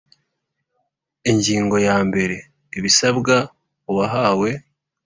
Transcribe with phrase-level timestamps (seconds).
[1.31, 2.37] Ingingo ya mbere
[2.77, 3.35] Ibisabwa
[3.91, 4.49] uwahawe